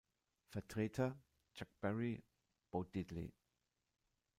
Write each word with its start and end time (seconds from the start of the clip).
Vertreter: 0.49 1.15
Chuck 1.53 1.67
Berry, 1.79 2.19
Bo 2.71 2.85
Diddley. 2.85 3.31